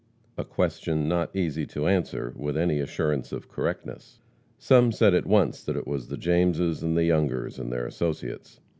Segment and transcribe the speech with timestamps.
[0.35, 4.17] A question not easy to answer with any assurance of correctness.
[4.57, 8.59] Some said at once that it was the Jameses and the Youngers and their associates.